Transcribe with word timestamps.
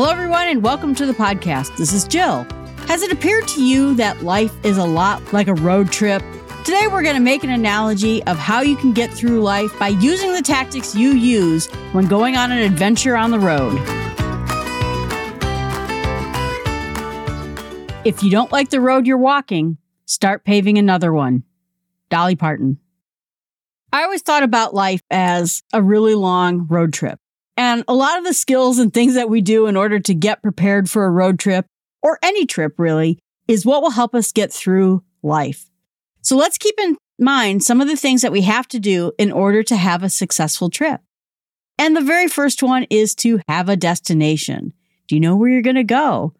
Hello, 0.00 0.12
everyone, 0.12 0.48
and 0.48 0.62
welcome 0.62 0.94
to 0.94 1.04
the 1.04 1.12
podcast. 1.12 1.76
This 1.76 1.92
is 1.92 2.08
Jill. 2.08 2.44
Has 2.86 3.02
it 3.02 3.12
appeared 3.12 3.46
to 3.48 3.62
you 3.62 3.94
that 3.96 4.22
life 4.22 4.50
is 4.64 4.78
a 4.78 4.84
lot 4.86 5.34
like 5.34 5.46
a 5.46 5.52
road 5.52 5.92
trip? 5.92 6.22
Today, 6.64 6.86
we're 6.90 7.02
going 7.02 7.16
to 7.16 7.20
make 7.20 7.44
an 7.44 7.50
analogy 7.50 8.22
of 8.22 8.38
how 8.38 8.62
you 8.62 8.76
can 8.76 8.94
get 8.94 9.12
through 9.12 9.42
life 9.42 9.78
by 9.78 9.88
using 9.88 10.32
the 10.32 10.40
tactics 10.40 10.94
you 10.94 11.10
use 11.10 11.66
when 11.92 12.06
going 12.06 12.34
on 12.34 12.50
an 12.50 12.60
adventure 12.60 13.14
on 13.14 13.30
the 13.30 13.38
road. 13.38 13.76
If 18.06 18.22
you 18.22 18.30
don't 18.30 18.50
like 18.50 18.70
the 18.70 18.80
road 18.80 19.06
you're 19.06 19.18
walking, 19.18 19.76
start 20.06 20.44
paving 20.44 20.78
another 20.78 21.12
one. 21.12 21.42
Dolly 22.08 22.36
Parton. 22.36 22.78
I 23.92 24.04
always 24.04 24.22
thought 24.22 24.44
about 24.44 24.72
life 24.72 25.02
as 25.10 25.62
a 25.74 25.82
really 25.82 26.14
long 26.14 26.66
road 26.68 26.94
trip. 26.94 27.19
And 27.60 27.84
a 27.88 27.94
lot 27.94 28.16
of 28.16 28.24
the 28.24 28.32
skills 28.32 28.78
and 28.78 28.90
things 28.90 29.12
that 29.16 29.28
we 29.28 29.42
do 29.42 29.66
in 29.66 29.76
order 29.76 30.00
to 30.00 30.14
get 30.14 30.42
prepared 30.42 30.88
for 30.88 31.04
a 31.04 31.10
road 31.10 31.38
trip 31.38 31.66
or 32.00 32.18
any 32.22 32.46
trip 32.46 32.78
really 32.78 33.18
is 33.48 33.66
what 33.66 33.82
will 33.82 33.90
help 33.90 34.14
us 34.14 34.32
get 34.32 34.50
through 34.50 35.04
life. 35.22 35.68
So 36.22 36.38
let's 36.38 36.56
keep 36.56 36.80
in 36.80 36.96
mind 37.18 37.62
some 37.62 37.82
of 37.82 37.86
the 37.86 37.98
things 37.98 38.22
that 38.22 38.32
we 38.32 38.40
have 38.40 38.66
to 38.68 38.80
do 38.80 39.12
in 39.18 39.30
order 39.30 39.62
to 39.64 39.76
have 39.76 40.02
a 40.02 40.08
successful 40.08 40.70
trip. 40.70 41.02
And 41.76 41.94
the 41.94 42.00
very 42.00 42.28
first 42.28 42.62
one 42.62 42.86
is 42.88 43.14
to 43.16 43.42
have 43.46 43.68
a 43.68 43.76
destination. 43.76 44.72
Do 45.06 45.14
you 45.14 45.20
know 45.20 45.36
where 45.36 45.50
you're 45.50 45.60
going 45.60 45.76
to 45.76 45.84
go? 45.84 46.32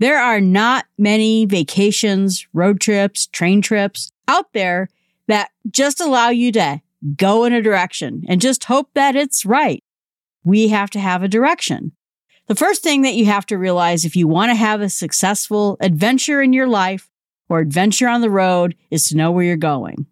There 0.00 0.18
are 0.18 0.40
not 0.40 0.86
many 0.98 1.46
vacations, 1.46 2.48
road 2.52 2.80
trips, 2.80 3.28
train 3.28 3.62
trips 3.62 4.10
out 4.26 4.52
there 4.54 4.88
that 5.28 5.50
just 5.70 6.00
allow 6.00 6.30
you 6.30 6.50
to 6.50 6.80
go 7.14 7.44
in 7.44 7.52
a 7.52 7.62
direction 7.62 8.24
and 8.26 8.40
just 8.40 8.64
hope 8.64 8.90
that 8.94 9.14
it's 9.14 9.46
right. 9.46 9.83
We 10.44 10.68
have 10.68 10.90
to 10.90 11.00
have 11.00 11.22
a 11.22 11.28
direction. 11.28 11.92
The 12.46 12.54
first 12.54 12.82
thing 12.82 13.02
that 13.02 13.14
you 13.14 13.24
have 13.26 13.46
to 13.46 13.56
realize 13.56 14.04
if 14.04 14.14
you 14.14 14.28
want 14.28 14.50
to 14.50 14.54
have 14.54 14.82
a 14.82 14.90
successful 14.90 15.78
adventure 15.80 16.42
in 16.42 16.52
your 16.52 16.68
life 16.68 17.08
or 17.48 17.58
adventure 17.58 18.08
on 18.08 18.20
the 18.20 18.30
road 18.30 18.76
is 18.90 19.08
to 19.08 19.16
know 19.16 19.32
where 19.32 19.44
you're 19.44 19.56
going. 19.56 20.06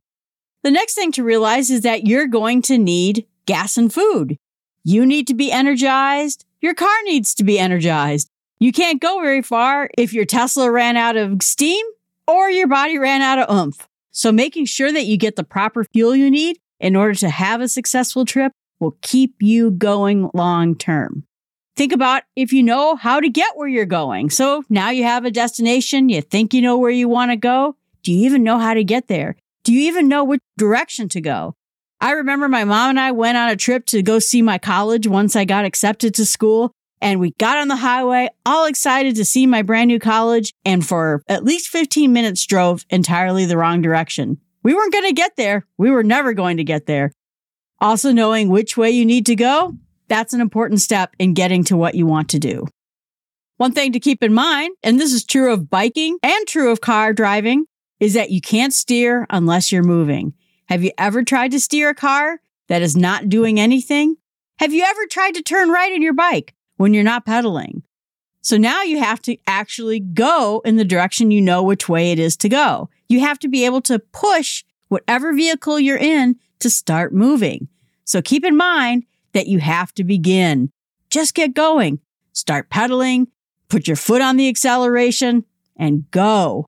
The 0.62 0.70
next 0.70 0.94
thing 0.94 1.12
to 1.12 1.24
realize 1.24 1.70
is 1.70 1.83
that 1.83 2.06
you're 2.06 2.27
going 2.27 2.62
to 2.62 2.78
need 2.78 3.27
gas 3.47 3.77
and 3.77 3.92
food. 3.92 4.39
You 4.84 5.05
need 5.05 5.27
to 5.27 5.34
be 5.34 5.52
energized. 5.52 6.46
Your 6.61 6.74
car 6.74 6.94
needs 7.05 7.34
to 7.34 7.44
be 7.44 7.58
energized. 7.58 8.28
You 8.58 8.72
can't 8.72 9.00
go 9.00 9.20
very 9.20 9.42
far 9.42 9.91
if 9.98 10.12
your 10.12 10.24
Tesla 10.24 10.70
ran 10.70 10.96
out 10.96 11.17
of 11.17 11.42
steam 11.42 11.84
or 12.27 12.48
your 12.48 12.69
body 12.69 12.96
ran 12.96 13.20
out 13.20 13.41
of 13.41 13.55
oomph. 13.55 13.89
So 14.12 14.30
making 14.30 14.67
sure 14.67 14.92
that 14.92 15.06
you 15.06 15.17
get 15.17 15.36
the 15.36 15.44
proper 15.44 15.84
fuel 15.84 16.14
you 16.14 16.30
need 16.30 16.58
in 16.78 16.96
order 16.96 17.14
to 17.14 17.28
have 17.28 17.61
a 17.61 17.69
successful 17.69 18.24
trip 18.24 18.52
will 18.83 18.98
keep 19.00 19.36
you 19.41 19.70
going 19.70 20.28
long 20.34 20.75
term. 20.75 21.25
Think 21.77 21.92
about 21.92 22.25
if 22.36 22.52
you 22.52 22.62
know 22.62 22.97
how 22.97 23.20
to 23.20 23.30
get 23.30 23.56
where 23.56 23.69
you're 23.69 23.86
going. 23.86 24.28
So 24.28 24.64
now 24.69 24.91
you 24.91 25.05
have 25.05 25.24
a 25.24 25.30
destination. 25.30 26.08
You 26.08 26.20
think 26.20 26.52
you 26.52 26.61
know 26.61 26.77
where 26.77 26.91
you 26.91 27.08
want 27.08 27.30
to 27.30 27.36
go. 27.36 27.77
Do 28.02 28.12
you 28.12 28.27
even 28.27 28.42
know 28.42 28.58
how 28.58 28.74
to 28.74 28.84
get 28.84 29.06
there? 29.06 29.36
Do 29.64 29.72
you 29.72 29.89
even 29.89 30.08
know 30.08 30.24
which 30.24 30.42
direction 30.58 31.08
to 31.11 31.20
go? 31.20 31.55
I 32.00 32.11
remember 32.11 32.48
my 32.48 32.64
mom 32.64 32.91
and 32.91 33.00
I 33.00 33.12
went 33.12 33.39
on 33.39 33.48
a 33.48 33.56
trip 33.56 33.86
to 33.86 34.02
go 34.02 34.19
see 34.19 34.42
my 34.42 34.58
college 34.58 35.06
once 35.06 35.36
I 35.36 35.44
got 35.44 35.64
accepted 35.64 36.14
to 36.17 36.27
school. 36.27 36.72
And 37.00 37.20
we 37.20 37.33
got 37.39 37.58
on 37.58 37.69
the 37.69 37.77
highway, 37.77 38.28
all 38.44 38.67
excited 38.67 39.14
to 39.17 39.24
see 39.24 39.46
my 39.46 39.62
brand 39.62 39.89
new 39.89 40.00
college. 40.00 40.52
And 40.64 40.84
for 40.84 41.22
at 41.28 41.44
least 41.44 41.69
15 41.69 42.12
minutes, 42.12 42.44
drove 42.44 42.84
entirely 42.91 43.46
the 43.46 43.56
wrong 43.56 43.80
direction. 43.80 44.39
We 44.64 44.74
weren't 44.74 44.92
going 44.92 45.06
to 45.06 45.12
get 45.12 45.36
there. 45.36 45.67
We 45.78 45.91
were 45.91 46.05
never 46.05 46.33
going 46.33 46.56
to 46.58 46.64
get 46.64 46.86
there. 46.86 47.12
Also, 47.83 48.12
knowing 48.12 48.48
which 48.48 48.77
way 48.77 48.92
you 48.92 49.05
need 49.05 49.27
to 49.27 49.34
go, 49.34 49.77
that's 50.06 50.33
an 50.33 50.41
important 50.41 50.80
step 50.80 51.16
in 51.19 51.34
getting 51.34 51.64
to 51.64 51.77
what 51.77 51.97
you 51.97 52.06
want 52.06 52.28
to 52.28 52.39
do. 52.39 52.64
One 53.56 53.72
thing 53.72 53.91
to 53.92 53.98
keep 53.98 54.22
in 54.22 54.33
mind, 54.33 54.77
and 54.84 55.00
this 55.00 55.12
is 55.12 55.24
true 55.24 55.52
of 55.52 55.69
biking 55.69 56.16
and 56.22 56.47
true 56.47 56.70
of 56.70 56.80
car 56.80 57.12
driving, 57.12 57.66
is 57.98 58.14
that 58.14 58.30
you 58.30 58.41
can't 58.41 58.72
steer 58.72 59.27
unless 59.30 59.72
you're 59.72 59.83
moving. 59.83 60.33
Have 60.68 60.84
you 60.84 60.92
ever 60.96 61.24
tried 61.24 61.51
to 61.51 61.61
steer 61.61 61.89
a 61.89 61.95
car 61.95 62.40
that 62.68 62.83
is 62.83 62.96
not 62.96 63.29
doing 63.29 63.58
anything? 63.58 64.14
Have 64.61 64.73
you 64.73 64.84
ever 64.84 65.07
tried 65.07 65.34
to 65.34 65.42
turn 65.42 65.68
right 65.68 65.92
in 65.92 66.02
your 66.02 66.12
bike 66.12 66.55
when 66.77 66.95
you're 66.95 67.02
not 67.02 67.27
pedaling? 67.27 67.83
So 68.42 68.57
now 68.57 68.83
you 68.83 69.01
have 69.01 69.20
to 69.23 69.36
actually 69.48 69.98
go 69.98 70.62
in 70.64 70.77
the 70.77 70.84
direction 70.84 71.33
you 71.33 71.40
know 71.40 71.64
which 71.64 71.89
way 71.89 72.12
it 72.12 72.20
is 72.20 72.36
to 72.39 72.48
go. 72.48 72.90
You 73.08 73.18
have 73.20 73.40
to 73.40 73.48
be 73.48 73.64
able 73.64 73.80
to 73.83 73.98
push 73.98 74.62
whatever 74.89 75.33
vehicle 75.33 75.80
you're 75.80 75.96
in 75.96 76.36
to 76.61 76.70
start 76.70 77.12
moving. 77.12 77.68
So 78.05 78.23
keep 78.23 78.45
in 78.45 78.57
mind 78.57 79.05
that 79.33 79.46
you 79.46 79.58
have 79.58 79.92
to 79.95 80.05
begin. 80.05 80.70
Just 81.11 81.35
get 81.35 81.55
going. 81.55 82.01
Start 82.33 82.70
pedaling, 82.70 83.29
put 83.68 83.86
your 83.86 83.96
foot 83.96 84.23
on 84.23 84.36
the 84.36 84.48
acceleration 84.48 85.45
and 85.77 86.11
go. 86.11 86.67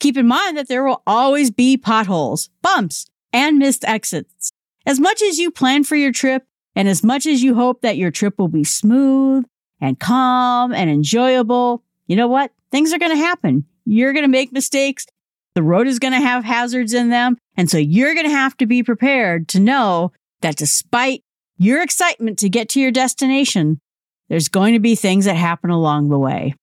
Keep 0.00 0.16
in 0.16 0.26
mind 0.26 0.56
that 0.56 0.68
there 0.68 0.84
will 0.84 1.02
always 1.06 1.50
be 1.50 1.76
potholes, 1.76 2.50
bumps, 2.62 3.06
and 3.32 3.58
missed 3.58 3.84
exits. 3.84 4.50
As 4.86 5.00
much 5.00 5.22
as 5.22 5.38
you 5.38 5.50
plan 5.50 5.84
for 5.84 5.96
your 5.96 6.12
trip 6.12 6.44
and 6.74 6.88
as 6.88 7.02
much 7.02 7.26
as 7.26 7.42
you 7.42 7.54
hope 7.54 7.82
that 7.82 7.96
your 7.96 8.10
trip 8.10 8.38
will 8.38 8.48
be 8.48 8.64
smooth 8.64 9.44
and 9.80 9.98
calm 9.98 10.72
and 10.72 10.90
enjoyable, 10.90 11.82
you 12.06 12.16
know 12.16 12.28
what? 12.28 12.52
Things 12.70 12.92
are 12.92 12.98
going 12.98 13.12
to 13.12 13.16
happen. 13.16 13.64
You're 13.84 14.12
going 14.12 14.24
to 14.24 14.28
make 14.28 14.52
mistakes. 14.52 15.06
The 15.54 15.62
road 15.62 15.86
is 15.86 15.98
going 15.98 16.14
to 16.14 16.20
have 16.20 16.44
hazards 16.44 16.92
in 16.92 17.10
them. 17.10 17.36
And 17.56 17.70
so 17.70 17.78
you're 17.78 18.14
going 18.14 18.26
to 18.26 18.32
have 18.32 18.56
to 18.58 18.66
be 18.66 18.82
prepared 18.82 19.48
to 19.48 19.60
know 19.60 20.12
that 20.44 20.56
despite 20.56 21.24
your 21.56 21.82
excitement 21.82 22.38
to 22.38 22.50
get 22.50 22.68
to 22.68 22.80
your 22.80 22.90
destination, 22.90 23.80
there's 24.28 24.48
going 24.48 24.74
to 24.74 24.78
be 24.78 24.94
things 24.94 25.24
that 25.24 25.36
happen 25.36 25.70
along 25.70 26.10
the 26.10 26.18
way. 26.18 26.54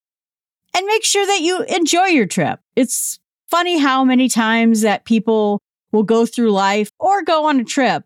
And 0.76 0.86
make 0.86 1.04
sure 1.04 1.26
that 1.26 1.42
you 1.42 1.64
enjoy 1.64 2.06
your 2.06 2.28
trip. 2.28 2.60
It's 2.76 3.20
funny 3.50 3.80
how 3.80 4.04
many 4.04 4.30
times 4.30 4.82
that 4.82 5.04
people 5.04 5.60
will 5.92 6.04
go 6.04 6.28
through 6.28 6.52
life 6.52 6.92
or 7.00 7.24
go 7.24 7.48
on 7.48 7.60
a 7.60 7.64
trip 7.64 8.04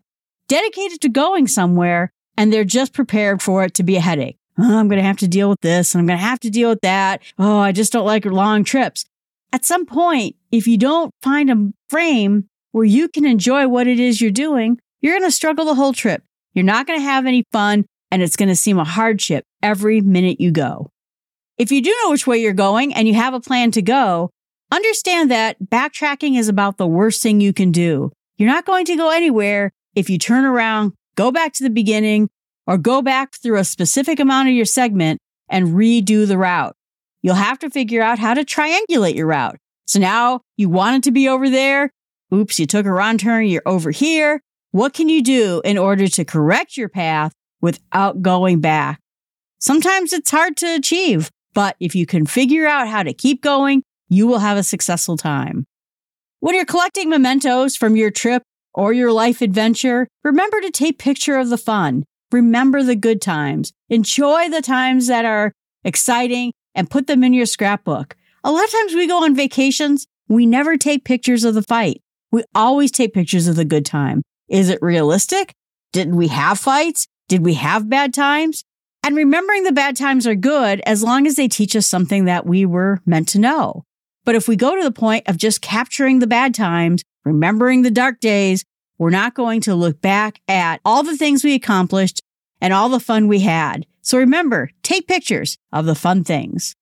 dedicated 0.48 1.02
to 1.02 1.10
going 1.10 1.46
somewhere 1.46 2.10
and 2.38 2.50
they're 2.50 2.64
just 2.64 2.94
prepared 2.94 3.42
for 3.42 3.62
it 3.62 3.74
to 3.74 3.82
be 3.82 3.96
a 3.96 4.00
headache. 4.00 4.38
Oh, 4.58 4.78
I'm 4.78 4.88
going 4.88 5.00
to 5.00 5.06
have 5.06 5.18
to 5.18 5.28
deal 5.28 5.50
with 5.50 5.60
this 5.60 5.94
and 5.94 6.00
I'm 6.00 6.06
going 6.06 6.18
to 6.18 6.24
have 6.24 6.40
to 6.40 6.50
deal 6.50 6.70
with 6.70 6.80
that. 6.80 7.22
Oh, 7.38 7.58
I 7.58 7.72
just 7.72 7.92
don't 7.92 8.06
like 8.06 8.24
long 8.24 8.64
trips. 8.64 9.04
At 9.52 9.66
some 9.66 9.84
point, 9.84 10.36
if 10.50 10.66
you 10.66 10.78
don't 10.78 11.12
find 11.22 11.50
a 11.50 11.70
frame 11.90 12.48
where 12.72 12.86
you 12.86 13.08
can 13.08 13.26
enjoy 13.26 13.68
what 13.68 13.86
it 13.86 14.00
is 14.00 14.22
you're 14.22 14.30
doing, 14.30 14.80
you're 15.00 15.18
going 15.18 15.28
to 15.28 15.34
struggle 15.34 15.64
the 15.64 15.74
whole 15.74 15.92
trip. 15.92 16.22
You're 16.54 16.64
not 16.64 16.86
going 16.86 16.98
to 16.98 17.04
have 17.04 17.26
any 17.26 17.44
fun 17.52 17.84
and 18.10 18.22
it's 18.22 18.36
going 18.36 18.48
to 18.48 18.56
seem 18.56 18.78
a 18.78 18.84
hardship 18.84 19.44
every 19.62 20.00
minute 20.00 20.40
you 20.40 20.50
go. 20.50 20.90
If 21.58 21.72
you 21.72 21.82
do 21.82 21.94
know 22.02 22.10
which 22.10 22.26
way 22.26 22.38
you're 22.38 22.52
going 22.52 22.94
and 22.94 23.08
you 23.08 23.14
have 23.14 23.34
a 23.34 23.40
plan 23.40 23.70
to 23.72 23.82
go, 23.82 24.30
understand 24.70 25.30
that 25.30 25.56
backtracking 25.62 26.38
is 26.38 26.48
about 26.48 26.76
the 26.76 26.86
worst 26.86 27.22
thing 27.22 27.40
you 27.40 27.52
can 27.52 27.72
do. 27.72 28.12
You're 28.36 28.50
not 28.50 28.66
going 28.66 28.84
to 28.86 28.96
go 28.96 29.10
anywhere 29.10 29.72
if 29.94 30.10
you 30.10 30.18
turn 30.18 30.44
around, 30.44 30.92
go 31.14 31.32
back 31.32 31.52
to 31.54 31.62
the 31.62 31.70
beginning, 31.70 32.28
or 32.66 32.76
go 32.76 33.00
back 33.00 33.34
through 33.36 33.58
a 33.58 33.64
specific 33.64 34.20
amount 34.20 34.48
of 34.48 34.54
your 34.54 34.66
segment 34.66 35.18
and 35.48 35.68
redo 35.68 36.26
the 36.26 36.36
route. 36.36 36.76
You'll 37.22 37.34
have 37.34 37.58
to 37.60 37.70
figure 37.70 38.02
out 38.02 38.18
how 38.18 38.34
to 38.34 38.44
triangulate 38.44 39.14
your 39.14 39.26
route. 39.26 39.56
So 39.86 39.98
now 39.98 40.40
you 40.56 40.68
wanted 40.68 41.04
to 41.04 41.10
be 41.10 41.28
over 41.28 41.48
there. 41.48 41.90
Oops, 42.34 42.58
you 42.58 42.66
took 42.66 42.86
a 42.86 42.92
wrong 42.92 43.18
turn. 43.18 43.46
You're 43.46 43.62
over 43.66 43.90
here. 43.90 44.42
What 44.72 44.92
can 44.92 45.08
you 45.08 45.22
do 45.22 45.62
in 45.64 45.78
order 45.78 46.08
to 46.08 46.24
correct 46.24 46.76
your 46.76 46.88
path 46.88 47.32
without 47.60 48.22
going 48.22 48.60
back? 48.60 49.00
Sometimes 49.58 50.12
it's 50.12 50.30
hard 50.30 50.56
to 50.58 50.74
achieve, 50.74 51.30
but 51.54 51.76
if 51.80 51.94
you 51.94 52.04
can 52.06 52.26
figure 52.26 52.66
out 52.66 52.88
how 52.88 53.02
to 53.02 53.14
keep 53.14 53.42
going, 53.42 53.82
you 54.08 54.26
will 54.26 54.40
have 54.40 54.58
a 54.58 54.62
successful 54.62 55.16
time. 55.16 55.64
When 56.40 56.54
you're 56.54 56.64
collecting 56.64 57.08
mementos 57.08 57.76
from 57.76 57.96
your 57.96 58.10
trip 58.10 58.42
or 58.74 58.92
your 58.92 59.12
life 59.12 59.40
adventure, 59.40 60.06
remember 60.22 60.60
to 60.60 60.70
take 60.70 60.98
picture 60.98 61.38
of 61.38 61.48
the 61.48 61.58
fun. 61.58 62.04
Remember 62.30 62.82
the 62.82 62.96
good 62.96 63.22
times. 63.22 63.72
Enjoy 63.88 64.50
the 64.50 64.62
times 64.62 65.06
that 65.06 65.24
are 65.24 65.52
exciting 65.84 66.52
and 66.74 66.90
put 66.90 67.06
them 67.06 67.24
in 67.24 67.32
your 67.32 67.46
scrapbook. 67.46 68.16
A 68.44 68.52
lot 68.52 68.64
of 68.64 68.70
times 68.70 68.94
we 68.94 69.08
go 69.08 69.24
on 69.24 69.34
vacations, 69.34 70.06
we 70.28 70.44
never 70.44 70.76
take 70.76 71.04
pictures 71.04 71.44
of 71.44 71.54
the 71.54 71.62
fight. 71.62 72.02
We 72.30 72.44
always 72.54 72.90
take 72.90 73.14
pictures 73.14 73.48
of 73.48 73.56
the 73.56 73.64
good 73.64 73.86
time. 73.86 74.22
Is 74.48 74.68
it 74.68 74.78
realistic? 74.82 75.54
Didn't 75.92 76.16
we 76.16 76.28
have 76.28 76.58
fights? 76.58 77.08
Did 77.28 77.44
we 77.44 77.54
have 77.54 77.88
bad 77.88 78.14
times? 78.14 78.64
And 79.02 79.16
remembering 79.16 79.64
the 79.64 79.72
bad 79.72 79.96
times 79.96 80.26
are 80.26 80.34
good 80.34 80.80
as 80.86 81.02
long 81.02 81.26
as 81.26 81.36
they 81.36 81.48
teach 81.48 81.76
us 81.76 81.86
something 81.86 82.24
that 82.24 82.46
we 82.46 82.66
were 82.66 83.00
meant 83.06 83.28
to 83.28 83.38
know. 83.38 83.84
But 84.24 84.34
if 84.34 84.48
we 84.48 84.56
go 84.56 84.76
to 84.76 84.82
the 84.82 84.90
point 84.90 85.28
of 85.28 85.36
just 85.36 85.62
capturing 85.62 86.18
the 86.18 86.26
bad 86.26 86.54
times, 86.54 87.04
remembering 87.24 87.82
the 87.82 87.90
dark 87.90 88.20
days, 88.20 88.64
we're 88.98 89.10
not 89.10 89.34
going 89.34 89.60
to 89.62 89.74
look 89.74 90.00
back 90.00 90.40
at 90.48 90.80
all 90.84 91.02
the 91.02 91.16
things 91.16 91.44
we 91.44 91.54
accomplished 91.54 92.22
and 92.60 92.72
all 92.72 92.88
the 92.88 93.00
fun 93.00 93.28
we 93.28 93.40
had. 93.40 93.86
So 94.02 94.18
remember, 94.18 94.70
take 94.82 95.06
pictures 95.06 95.58
of 95.72 95.86
the 95.86 95.94
fun 95.94 96.24
things. 96.24 96.74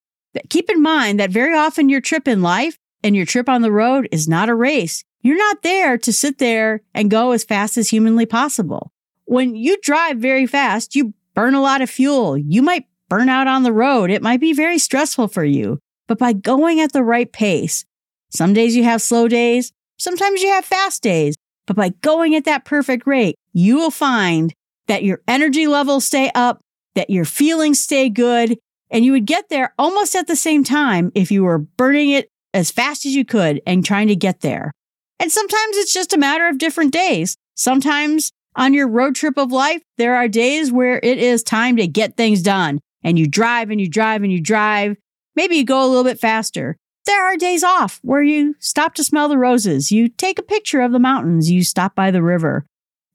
Keep 0.49 0.71
in 0.71 0.83
mind 0.83 1.21
that 1.21 1.31
very 1.31 1.57
often 1.57 1.89
your 1.89 2.01
trip 2.01 2.27
in 2.27 2.43
life 2.43 2.79
and 3.05 3.15
your 3.15 3.27
trip 3.27 3.49
on 3.49 3.63
the 3.63 3.71
road 3.71 4.09
is 4.11 4.27
not 4.27 4.49
a 4.49 4.55
race. 4.55 5.05
You're 5.21 5.37
not 5.37 5.63
there 5.63 5.97
to 5.99 6.13
sit 6.13 6.39
there 6.39 6.81
and 6.95 7.11
go 7.11 7.31
as 7.33 7.45
fast 7.45 7.77
as 7.77 7.91
humanly 7.91 8.27
possible. 8.27 8.91
When 9.27 9.55
you 9.55 9.79
drive 9.83 10.19
very 10.19 10.47
fast, 10.47 10.97
you 10.97 11.15
burn 11.35 11.55
a 11.55 11.63
lot 11.63 11.83
of 11.83 11.91
fuel. 11.91 12.37
You 12.37 12.63
might 12.63 12.87
burn 13.09 13.29
out 13.29 13.47
on 13.47 13.63
the 13.63 13.73
road. 13.73 14.11
It 14.11 14.23
might 14.23 14.41
be 14.41 14.55
very 14.55 14.79
stressful 14.79 15.29
for 15.29 15.45
you, 15.45 15.79
but 16.09 16.19
by 16.19 16.33
going 16.33 16.81
at 16.81 16.93
the 16.93 17.05
right 17.05 17.31
pace, 17.31 17.85
some 18.31 18.55
days 18.55 18.75
you 18.75 18.85
have 18.85 19.03
slow 19.03 19.29
days, 19.29 19.71
sometimes 19.99 20.43
you 20.43 20.49
have 20.49 20.65
fast 20.65 21.03
days, 21.03 21.37
but 21.67 21.77
by 21.77 21.91
going 22.01 22.35
at 22.35 22.45
that 22.47 22.65
perfect 22.65 23.07
rate, 23.07 23.37
you 23.53 23.77
will 23.77 23.91
find 23.91 24.53
that 24.89 25.05
your 25.05 25.21
energy 25.29 25.67
levels 25.67 26.05
stay 26.05 26.31
up, 26.35 26.61
that 26.95 27.11
your 27.11 27.25
feelings 27.25 27.81
stay 27.81 28.09
good, 28.09 28.59
and 28.91 29.05
you 29.05 29.13
would 29.13 29.27
get 29.27 29.49
there 29.49 29.75
almost 29.79 30.15
at 30.15 30.27
the 30.27 30.37
same 30.37 30.65
time 30.65 31.13
if 31.15 31.31
you 31.31 31.45
were 31.45 31.59
burning 31.59 32.11
it 32.11 32.31
as 32.55 32.71
fast 32.71 33.05
as 33.05 33.15
you 33.15 33.25
could 33.25 33.61
and 33.67 33.85
trying 33.85 34.09
to 34.09 34.17
get 34.17 34.41
there. 34.41 34.73
And 35.19 35.31
sometimes 35.31 35.77
it's 35.77 35.93
just 35.93 36.13
a 36.13 36.19
matter 36.19 36.49
of 36.49 36.59
different 36.59 36.93
days. 36.93 37.37
Sometimes 37.55 38.33
on 38.57 38.73
your 38.73 38.89
road 38.89 39.17
trip 39.17 39.37
of 39.37 39.53
life, 39.53 39.83
there 39.99 40.15
are 40.15 40.29
days 40.29 40.73
where 40.73 41.01
it 41.03 41.19
is 41.19 41.43
time 41.43 41.77
to 41.77 41.87
get 41.87 42.17
things 42.17 42.41
done 42.41 42.81
and 43.03 43.19
you 43.19 43.27
drive 43.27 43.71
and 43.71 43.81
you 43.81 43.89
drive 43.89 44.23
and 44.23 44.33
you 44.33 44.41
drive. 44.41 44.97
Maybe 45.37 45.57
you 45.57 45.65
go 45.65 45.85
a 45.85 45.89
little 45.89 46.05
bit 46.05 46.21
faster. 46.21 46.77
There 47.07 47.25
are 47.25 47.37
days 47.37 47.63
off 47.63 48.01
where 48.03 48.23
you 48.23 48.55
stop 48.61 48.95
to 48.95 49.05
smell 49.05 49.29
the 49.29 49.37
roses. 49.37 49.93
You 49.93 50.09
take 50.09 50.39
a 50.39 50.43
picture 50.43 50.81
of 50.81 50.93
the 50.93 50.99
mountains. 50.99 51.51
You 51.51 51.63
stop 51.63 51.95
by 51.95 52.11
the 52.11 52.23
river. 52.23 52.65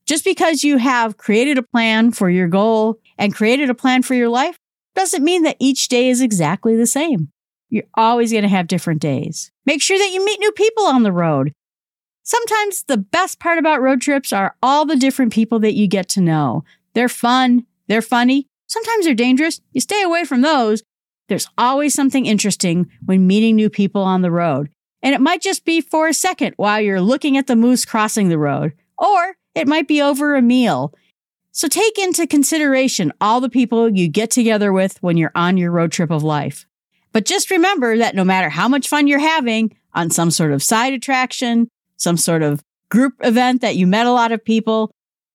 Just 0.05 0.23
because 0.23 0.63
you 0.63 0.77
have 0.77 1.17
created 1.17 1.57
a 1.57 1.63
plan 1.63 2.11
for 2.11 2.29
your 2.29 2.47
goal 2.47 2.99
and 3.17 3.33
created 3.33 3.69
a 3.69 3.75
plan 3.75 4.03
for 4.03 4.15
your 4.15 4.29
life 4.29 4.57
doesn't 4.95 5.23
mean 5.23 5.43
that 5.43 5.57
each 5.59 5.87
day 5.87 6.09
is 6.09 6.21
exactly 6.21 6.75
the 6.75 6.87
same. 6.87 7.31
You're 7.69 7.83
always 7.93 8.31
going 8.31 8.43
to 8.43 8.49
have 8.49 8.67
different 8.67 9.01
days. 9.01 9.51
Make 9.65 9.81
sure 9.81 9.97
that 9.97 10.11
you 10.11 10.23
meet 10.25 10.39
new 10.39 10.51
people 10.51 10.85
on 10.85 11.03
the 11.03 11.11
road. 11.11 11.53
Sometimes 12.23 12.83
the 12.83 12.97
best 12.97 13.39
part 13.39 13.57
about 13.57 13.81
road 13.81 14.01
trips 14.01 14.33
are 14.33 14.55
all 14.61 14.85
the 14.85 14.95
different 14.95 15.33
people 15.33 15.59
that 15.59 15.73
you 15.73 15.87
get 15.87 16.09
to 16.09 16.21
know. 16.21 16.63
They're 16.93 17.09
fun. 17.09 17.65
They're 17.87 18.01
funny. 18.01 18.47
Sometimes 18.67 19.05
they're 19.05 19.15
dangerous. 19.15 19.61
You 19.71 19.81
stay 19.81 20.01
away 20.03 20.25
from 20.25 20.41
those. 20.41 20.83
There's 21.27 21.49
always 21.57 21.93
something 21.93 22.25
interesting 22.25 22.89
when 23.05 23.27
meeting 23.27 23.55
new 23.55 23.69
people 23.69 24.01
on 24.01 24.21
the 24.21 24.31
road. 24.31 24.69
And 25.01 25.15
it 25.15 25.21
might 25.21 25.41
just 25.41 25.63
be 25.63 25.81
for 25.81 26.07
a 26.07 26.13
second 26.13 26.53
while 26.57 26.81
you're 26.81 27.01
looking 27.01 27.37
at 27.37 27.47
the 27.47 27.55
moose 27.55 27.85
crossing 27.85 28.29
the 28.29 28.37
road, 28.37 28.73
or 28.97 29.35
it 29.55 29.67
might 29.67 29.87
be 29.87 30.01
over 30.01 30.35
a 30.35 30.41
meal. 30.41 30.93
So 31.51 31.67
take 31.67 31.97
into 31.97 32.27
consideration 32.27 33.13
all 33.19 33.41
the 33.41 33.49
people 33.49 33.89
you 33.89 34.07
get 34.07 34.29
together 34.31 34.71
with 34.71 35.01
when 35.01 35.17
you're 35.17 35.31
on 35.35 35.57
your 35.57 35.71
road 35.71 35.91
trip 35.91 36.11
of 36.11 36.23
life. 36.23 36.65
But 37.11 37.25
just 37.25 37.51
remember 37.51 37.97
that 37.97 38.15
no 38.15 38.23
matter 38.23 38.49
how 38.49 38.67
much 38.67 38.87
fun 38.87 39.07
you're 39.07 39.19
having 39.19 39.75
on 39.93 40.09
some 40.09 40.31
sort 40.31 40.51
of 40.51 40.63
side 40.63 40.93
attraction, 40.93 41.67
some 41.97 42.17
sort 42.17 42.43
of 42.43 42.61
group 42.89 43.13
event 43.21 43.61
that 43.61 43.75
you 43.75 43.87
met 43.87 44.07
a 44.07 44.11
lot 44.11 44.31
of 44.31 44.43
people, 44.43 44.91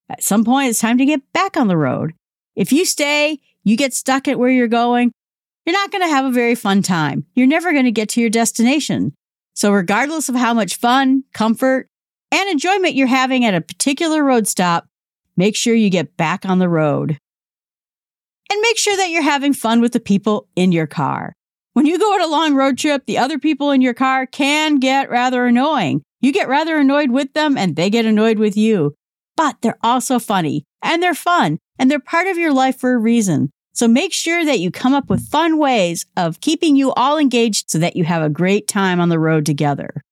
at 0.08 0.22
some 0.22 0.44
point 0.44 0.68
it's 0.68 0.78
time 0.78 0.98
to 0.98 1.04
get 1.04 1.20
back 1.32 1.56
on 1.56 1.68
the 1.68 1.76
road. 1.76 2.12
If 2.54 2.72
you 2.72 2.84
stay, 2.84 3.40
you 3.64 3.76
get 3.76 3.94
stuck 3.94 4.28
at 4.28 4.38
where 4.38 4.50
you're 4.50 4.68
going, 4.68 5.12
you're 5.66 5.72
not 5.72 5.90
going 5.90 6.02
to 6.02 6.14
have 6.14 6.24
a 6.24 6.30
very 6.30 6.54
fun 6.54 6.82
time. 6.82 7.24
You're 7.34 7.46
never 7.46 7.72
going 7.72 7.86
to 7.86 7.92
get 7.92 8.10
to 8.10 8.20
your 8.20 8.30
destination. 8.30 9.14
So 9.54 9.72
regardless 9.72 10.28
of 10.28 10.34
how 10.34 10.52
much 10.52 10.76
fun, 10.76 11.24
comfort, 11.32 11.88
and 12.30 12.50
enjoyment 12.50 12.94
you're 12.94 13.06
having 13.06 13.44
at 13.44 13.54
a 13.54 13.60
particular 13.60 14.22
road 14.22 14.46
stop, 14.46 14.86
make 15.36 15.56
sure 15.56 15.74
you 15.74 15.90
get 15.90 16.16
back 16.16 16.44
on 16.44 16.58
the 16.58 16.68
road. 16.68 17.18
And 18.50 18.60
make 18.60 18.76
sure 18.76 18.96
that 18.96 19.10
you're 19.10 19.22
having 19.22 19.54
fun 19.54 19.80
with 19.80 19.92
the 19.92 20.00
people 20.00 20.48
in 20.54 20.70
your 20.70 20.86
car. 20.86 21.34
When 21.74 21.86
you 21.86 21.98
go 21.98 22.14
on 22.14 22.22
a 22.22 22.28
long 22.28 22.54
road 22.54 22.78
trip, 22.78 23.04
the 23.04 23.18
other 23.18 23.36
people 23.36 23.72
in 23.72 23.80
your 23.80 23.94
car 23.94 24.26
can 24.26 24.76
get 24.76 25.10
rather 25.10 25.44
annoying. 25.44 26.02
You 26.20 26.32
get 26.32 26.48
rather 26.48 26.76
annoyed 26.78 27.10
with 27.10 27.32
them 27.32 27.58
and 27.58 27.74
they 27.74 27.90
get 27.90 28.06
annoyed 28.06 28.38
with 28.38 28.56
you. 28.56 28.94
But 29.36 29.56
they're 29.60 29.78
also 29.82 30.20
funny 30.20 30.64
and 30.82 31.02
they're 31.02 31.14
fun 31.14 31.58
and 31.76 31.90
they're 31.90 31.98
part 31.98 32.28
of 32.28 32.38
your 32.38 32.52
life 32.52 32.78
for 32.78 32.94
a 32.94 32.98
reason. 32.98 33.50
So 33.72 33.88
make 33.88 34.12
sure 34.12 34.44
that 34.44 34.60
you 34.60 34.70
come 34.70 34.94
up 34.94 35.10
with 35.10 35.28
fun 35.28 35.58
ways 35.58 36.06
of 36.16 36.40
keeping 36.40 36.76
you 36.76 36.92
all 36.92 37.18
engaged 37.18 37.68
so 37.68 37.78
that 37.78 37.96
you 37.96 38.04
have 38.04 38.22
a 38.22 38.30
great 38.30 38.68
time 38.68 39.00
on 39.00 39.08
the 39.08 39.18
road 39.18 39.44
together. 39.44 40.04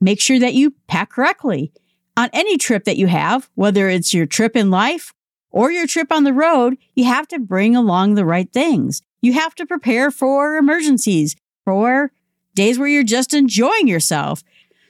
Make 0.00 0.20
sure 0.20 0.40
that 0.40 0.54
you 0.54 0.74
pack 0.88 1.10
correctly. 1.10 1.72
On 2.16 2.28
any 2.32 2.58
trip 2.58 2.82
that 2.84 2.96
you 2.96 3.06
have, 3.06 3.48
whether 3.54 3.88
it's 3.88 4.12
your 4.12 4.26
trip 4.26 4.56
in 4.56 4.72
life 4.72 5.12
or 5.52 5.70
your 5.70 5.86
trip 5.86 6.10
on 6.10 6.24
the 6.24 6.32
road, 6.32 6.76
you 6.96 7.04
have 7.04 7.28
to 7.28 7.38
bring 7.38 7.76
along 7.76 8.14
the 8.14 8.24
right 8.24 8.52
things. 8.52 9.02
You 9.22 9.32
have 9.34 9.54
to 9.54 9.66
prepare 9.66 10.10
for 10.10 10.56
emergencies, 10.56 11.36
for 11.64 12.10
days 12.54 12.78
where 12.78 12.88
you're 12.88 13.04
just 13.04 13.32
enjoying 13.32 13.88
yourself. 13.88 14.42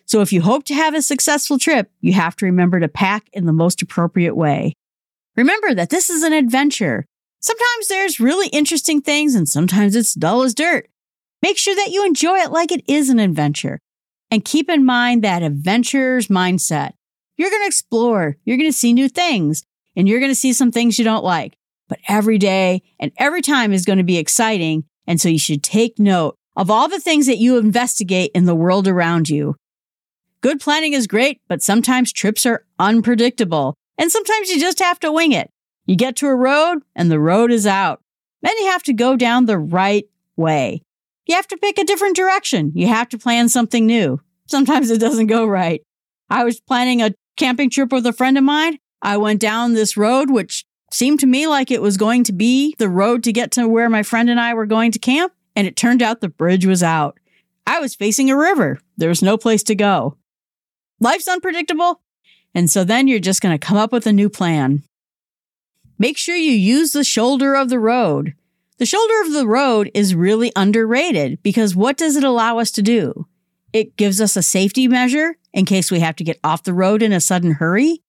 So 0.07 0.21
if 0.21 0.33
you 0.33 0.43
hope 0.43 0.65
to 0.65 0.75
have 0.75 0.95
a 0.95 1.03
successful 1.03 1.59
trip, 1.59 1.91
you 2.01 2.15
have 2.15 2.35
to 2.37 2.47
remember 2.47 2.81
to 2.81 2.89
pack 2.89 3.29
in 3.33 3.47
the 3.47 3.53
most 3.53 3.83
appropriate 3.83 4.35
way. 4.35 4.73
Remember 5.37 5.75
that 5.75 5.91
this 5.91 6.11
is 6.11 6.23
an 6.23 6.33
adventure. 6.33 7.05
Sometimes 7.41 7.89
there's 7.89 8.21
really 8.21 8.49
interesting 8.49 9.01
things 9.01 9.35
and 9.35 9.49
sometimes 9.49 9.95
it's 9.95 10.15
dull 10.15 10.43
as 10.43 10.55
dirt. 10.55 10.89
Make 11.43 11.59
sure 11.59 11.75
that 11.75 11.91
you 11.91 12.05
enjoy 12.05 12.39
it 12.39 12.53
like 12.53 12.73
it 12.73 12.85
is 12.87 13.11
an 13.11 13.19
adventure. 13.19 13.81
And 14.31 14.45
keep 14.45 14.71
in 14.71 14.85
mind 14.85 15.23
that 15.23 15.43
adventurer's 15.43 16.29
mindset. 16.29 16.93
You're 17.37 17.51
going 17.51 17.63
to 17.63 17.67
explore, 17.67 18.37
you're 18.45 18.57
going 18.57 18.71
to 18.71 18.77
see 18.77 18.93
new 18.93 19.09
things, 19.09 19.65
and 19.97 20.09
you're 20.09 20.21
going 20.21 20.31
to 20.31 20.37
see 20.37 20.53
some 20.53 20.71
things 20.71 20.99
you 20.99 21.05
don't 21.05 21.25
like. 21.25 21.57
But 21.93 22.01
every 22.09 22.39
day 22.39 22.81
and 22.99 23.13
every 23.19 23.43
time 23.43 23.71
is 23.71 23.85
going 23.85 23.99
to 23.99 24.03
be 24.03 24.17
exciting. 24.17 24.85
And 25.07 25.21
so 25.21 25.29
you 25.29 25.39
should 25.39 25.63
take 25.63 25.99
note 25.99 26.39
of 26.57 26.71
all 26.71 26.89
the 26.89 26.99
things 26.99 27.27
that 27.27 27.37
you 27.37 27.59
investigate 27.59 28.31
in 28.35 28.47
the 28.47 28.55
world 28.55 28.89
around 28.89 29.29
you. 29.29 29.57
Good 30.41 30.59
planning 30.59 30.95
is 30.95 31.07
great, 31.07 31.43
but 31.51 31.63
sometimes 31.63 32.11
trips 32.11 32.47
are 32.47 32.65
unpredictable. 32.79 33.75
And 33.99 34.11
sometimes 34.11 34.49
you 34.49 34.59
just 34.59 34.79
have 34.79 35.01
to 35.01 35.13
wing 35.13 35.33
it. 35.33 35.51
You 35.85 35.95
get 35.95 36.17
to 36.17 36.29
a 36.29 36.35
road 36.35 36.79
and 36.97 37.11
the 37.11 37.21
road 37.21 37.53
is 37.53 37.67
out. 37.67 38.01
Then 38.41 38.57
you 38.57 38.69
have 38.69 38.85
to 38.85 38.95
go 38.95 39.15
down 39.15 39.45
the 39.45 39.59
right 39.59 40.07
way. 40.35 40.81
You 41.27 41.35
have 41.35 41.49
to 41.49 41.59
pick 41.59 41.77
a 41.77 41.85
different 41.85 42.17
direction. 42.17 42.73
You 42.75 42.87
have 42.87 43.11
to 43.11 43.19
plan 43.19 43.51
something 43.51 43.85
new. 43.85 44.19
Sometimes 44.47 44.91
it 44.91 44.99
doesn't 44.99 45.27
go 45.27 45.45
right. 45.45 45.83
I 46.31 46.45
was 46.45 46.59
planning 46.59 47.03
a 47.03 47.13
camping 47.37 47.69
trip 47.69 47.93
with 47.93 48.07
a 48.07 48.15
friend 48.15 48.39
of 48.39 48.45
mine. 48.45 48.79
I 49.03 49.19
went 49.19 49.43
down 49.43 49.75
this 49.75 49.99
road, 49.99 50.31
which 50.31 50.65
seemed 50.95 51.21
to 51.21 51.27
me 51.27 51.47
like 51.47 51.71
it 51.71 51.83
was 51.83 51.97
going 51.97 52.25
to 52.25 52.33
be 52.33 52.75
the 52.79 52.89
road 52.89 53.25
to 53.25 53.33
get 53.33 53.53
to 53.53 53.69
where 53.69 53.89
my 53.89 54.03
friend 54.03 54.29
and 54.31 54.41
I 54.41 54.55
were 54.55 54.67
going 54.67 54.93
to 54.93 54.99
camp. 54.99 55.33
And 55.55 55.67
it 55.67 55.77
turned 55.77 56.03
out 56.03 56.21
the 56.21 56.29
bridge 56.29 56.65
was 56.65 56.83
out. 56.83 57.19
I 57.67 57.81
was 57.81 57.95
facing 57.95 58.31
a 58.31 58.37
river. 58.37 58.81
There 58.97 59.09
was 59.09 59.23
no 59.23 59.37
place 59.37 59.63
to 59.65 59.75
go. 59.75 60.17
Life's 61.01 61.29
unpredictable. 61.29 62.01
And 62.55 62.71
so 62.71 62.85
then 62.85 63.09
you're 63.09 63.19
just 63.19 63.41
going 63.41 63.57
to 63.57 63.67
come 63.67 63.77
up 63.77 63.93
with 63.93 64.07
a 64.07 64.13
new 64.13 64.29
plan. 64.29 64.83
Make 65.99 66.19
sure 66.19 66.37
you 66.37 66.53
use 66.53 66.93
the 66.93 67.05
shoulder 67.05 67.55
of 67.55 67.69
the 67.69 67.79
road. 67.79 68.35
The 68.79 68.87
shoulder 68.87 69.23
of 69.23 69.33
the 69.33 69.47
road 69.47 69.91
is 69.95 70.15
really 70.15 70.53
underrated 70.57 71.43
because 71.43 71.77
what 71.77 71.97
does 71.97 72.17
it 72.17 72.25
allow 72.25 72.59
us 72.59 72.71
to 72.73 72.83
do? 72.83 73.27
It 73.73 73.97
gives 73.97 74.21
us 74.21 74.37
a 74.37 74.43
safety 74.43 74.89
measure 74.89 75.37
in 75.53 75.65
case 75.65 75.91
we 75.91 76.01
have 76.01 76.17
to 76.17 76.25
get 76.25 76.41
off 76.43 76.65
the 76.65 76.75
road 76.75 77.03
in 77.03 77.13
a 77.13 77.21
sudden 77.21 77.53
hurry. 77.53 78.03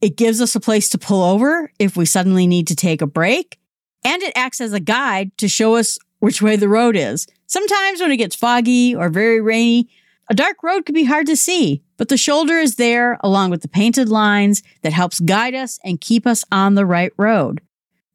It 0.00 0.16
gives 0.16 0.40
us 0.40 0.54
a 0.54 0.60
place 0.60 0.88
to 0.90 0.98
pull 0.98 1.22
over 1.22 1.70
if 1.78 1.96
we 1.96 2.06
suddenly 2.06 2.46
need 2.46 2.66
to 2.68 2.76
take 2.76 3.02
a 3.02 3.06
break. 3.06 3.58
And 4.04 4.22
it 4.22 4.32
acts 4.34 4.60
as 4.60 4.72
a 4.72 4.80
guide 4.80 5.36
to 5.38 5.48
show 5.48 5.76
us 5.76 5.98
which 6.20 6.40
way 6.40 6.56
the 6.56 6.68
road 6.68 6.96
is. 6.96 7.26
Sometimes 7.46 8.00
when 8.00 8.10
it 8.10 8.16
gets 8.16 8.36
foggy 8.36 8.94
or 8.94 9.08
very 9.08 9.40
rainy, 9.40 9.90
a 10.30 10.34
dark 10.34 10.62
road 10.62 10.86
can 10.86 10.94
be 10.94 11.04
hard 11.04 11.26
to 11.26 11.36
see, 11.36 11.82
but 11.96 12.08
the 12.08 12.16
shoulder 12.16 12.54
is 12.54 12.76
there 12.76 13.18
along 13.22 13.50
with 13.50 13.62
the 13.62 13.68
painted 13.68 14.08
lines 14.08 14.62
that 14.82 14.92
helps 14.92 15.18
guide 15.20 15.54
us 15.54 15.78
and 15.84 16.00
keep 16.00 16.26
us 16.26 16.44
on 16.52 16.76
the 16.76 16.86
right 16.86 17.12
road. 17.16 17.60